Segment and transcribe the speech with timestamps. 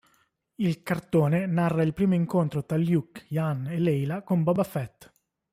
[0.55, 5.11] Il cartone narra il primo incontro tra Luke, Ian e Leila con Boba Fett.